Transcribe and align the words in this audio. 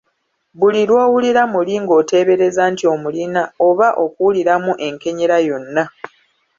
Buli 0.59 0.81
lw’owulira 0.89 1.41
muli 1.53 1.73
ng’oteebereza 1.83 2.63
nti 2.71 2.83
omulina 2.93 3.41
oba 3.67 3.87
okuwuliramu 4.03 4.71
enkenyera 4.87 5.37
yonna. 5.47 5.83